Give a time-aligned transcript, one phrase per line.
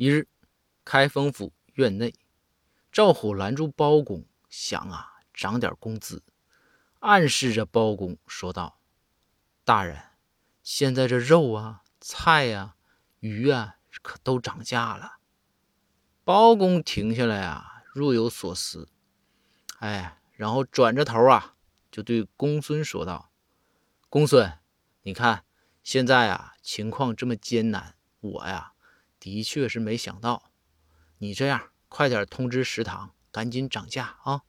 [0.00, 0.28] 一日，
[0.82, 2.14] 开封府院内，
[2.90, 6.22] 赵虎拦住包公，想啊，涨点工资，
[7.00, 8.80] 暗示着包公说道
[9.62, 10.02] ：“大人，
[10.62, 12.76] 现在这肉啊、菜呀、
[13.18, 15.18] 鱼啊，可都涨价了。”
[16.24, 18.88] 包公停下来啊，若有所思。
[19.80, 21.56] 哎，然后转着头啊，
[21.90, 23.30] 就对公孙说道
[24.08, 24.50] ：“公孙，
[25.02, 25.44] 你看
[25.82, 28.72] 现在啊，情况这么艰难，我呀。”
[29.20, 30.50] 的确是没想到，
[31.18, 34.42] 你这样快点通知食堂，赶紧涨价啊！